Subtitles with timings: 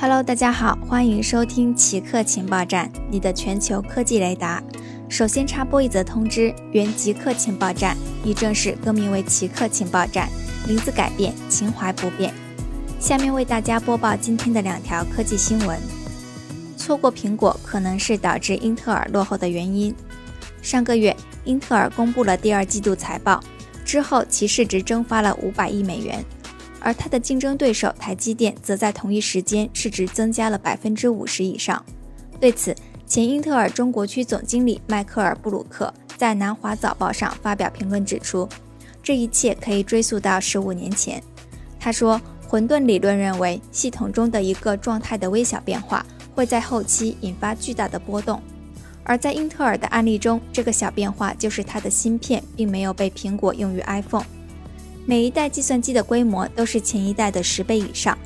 [0.00, 4.62] Hello，大家好，欢迎收听奇客情报站，你的全球科技雷达。
[5.08, 10.28] 首先插播一则通知：原极客情报站已正式更名为奇客情报站，
[10.68, 12.32] 名字改变，情怀不变。
[13.00, 15.76] 下面为大家播报今天的两条科技新闻。
[16.76, 19.92] 错过苹果可能是导致英特尔落后的原因。
[20.62, 23.42] 上个月，英特尔公布了第二季度财报
[23.84, 26.24] 之后，其市值蒸发了五百亿美元，
[26.80, 31.84] 而它的竞争对手台积电则在同一时间市值增加了百分之五十以上。
[32.40, 32.74] 对此，
[33.06, 38.48] 前英特尔中国区总经理迈克尔·布鲁克在南华早报上发表评论指出，
[39.02, 41.22] 这一切可以追溯到十五年前。
[41.80, 46.04] 他说：“混沌理论认为，系统中的一个状态的微小变化
[46.34, 48.40] 会在后期引发巨大的波动。
[49.04, 54.26] 而在英特尔的案例中，这个小变化就是它的芯片并没有被苹果用于 iPhone。
[55.08, 58.18] 每一代计算机的规模都是前一代的十倍以上。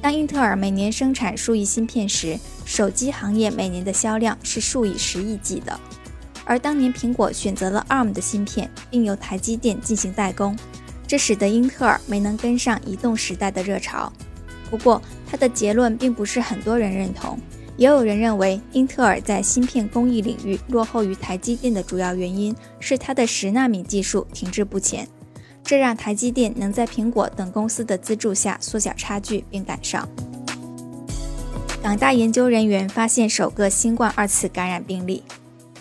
[0.00, 5.78] 当英特尔每年生产数亿芯片时，手机行业每年的销量是数以十亿计的，
[6.46, 10.56] 而当年苹果选择了 ARM 的芯片，并由台积电进行代工，
[11.06, 14.10] 这使得英特尔没能跟上移动时代的热潮。
[14.70, 17.38] 不过，他的结论并不是很多人认同，
[17.76, 25.06] 也有人认为英特尔在芯片工艺领域落后于台积电的主要原因是它的十纳米技术停滞不前，
[25.70, 30.08] 这让台积电能在苹果等公司的资助下缩小差距并赶上。
[31.80, 35.22] 港大研究人员发现首个新冠二次感染病例。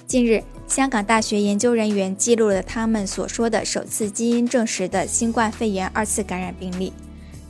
[0.05, 6.93] 近日，香港大学研究人员记录了他们所说的首次基因证实的新冠肺炎二次感染病例。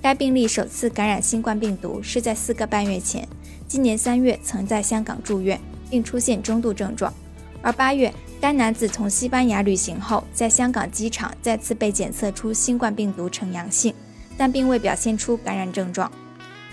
[0.01, 3.27] 该病例首次感染新冠病毒是在四个半月前，
[3.67, 7.13] 今年三月曾在香港住院，并出现中度症状。
[7.61, 13.93] 而八月，该男子从西班牙旅行后，在香港机场再次被检测出新冠病毒呈阳性，
[14.37, 16.11] 但并未表现出感染症状。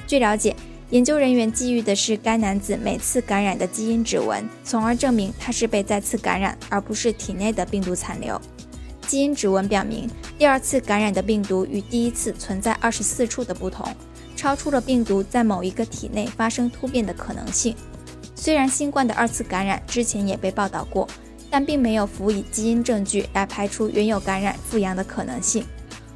[0.07, 0.55] 据了解。
[0.91, 8.41] 研究人员基于的是该男子每次感染的基因指纹，从而证明他是被再次感染，而不是体内的病毒残留。
[9.05, 13.93] 基因指纹表明，第二次感染的病毒与第一次存在二十四处的不同，
[14.37, 17.75] 超出了病毒在某一个体内发生突变的可能性。
[18.37, 21.09] 虽然新冠的二次感染之前也被报道过，
[21.51, 25.67] 但并没有辅以基因证据来排除原有感染复阳的可能性。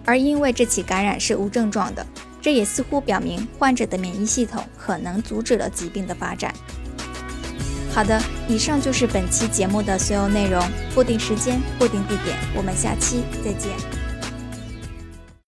[0.05, 2.07] 而因为这起感染是无症状的。
[2.43, 6.55] 这也似乎表明患者的免疫系统可能阻止了疾病的发展。
[7.93, 10.63] 好的，以上就是本期节目的所有内容。
[10.95, 14.00] 固定时间，固定地点，我们下期再见。